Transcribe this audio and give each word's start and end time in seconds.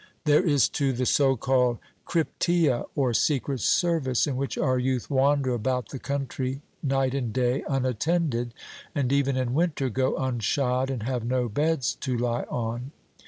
There 0.25 0.43
is, 0.43 0.67
too, 0.67 0.93
the 0.93 1.05
so 1.05 1.35
called 1.35 1.77
Crypteia 2.07 2.85
or 2.95 3.13
secret 3.13 3.59
service, 3.59 4.25
in 4.25 4.35
which 4.35 4.57
our 4.57 4.79
youth 4.79 5.11
wander 5.11 5.53
about 5.53 5.89
the 5.89 5.99
country 5.99 6.63
night 6.81 7.13
and 7.13 7.31
day 7.31 7.63
unattended, 7.69 8.55
and 8.95 9.13
even 9.13 9.37
in 9.37 9.53
winter 9.53 9.89
go 9.89 10.15
unshod 10.17 10.89
and 10.89 11.03
have 11.03 11.23
no 11.23 11.47
beds 11.47 11.93
to 12.01 12.17
lie 12.17 12.45
on. 12.49 12.91